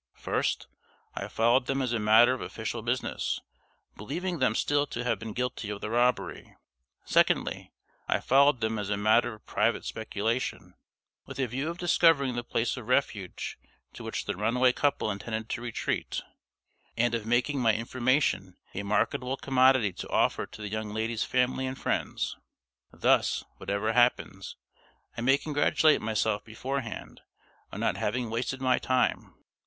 [0.15, 0.65] First,
[1.13, 3.39] I followed them as a matter of official business,
[3.95, 6.55] believing them still to have been guilty of the robbery.
[7.05, 7.71] Secondly,
[8.07, 10.73] I followed them as a matter of private speculation,
[11.27, 13.59] with a view of discovering the place of refuge
[13.93, 16.23] to which the runaway couple intended to retreat,
[16.97, 21.67] and of making my information a marketable commodity to offer to the young lady's family
[21.67, 22.35] and friends.
[22.91, 24.55] Thus, whatever happens,
[25.15, 27.21] I may congratulate myself beforehand
[27.71, 29.35] on not having wasted my time.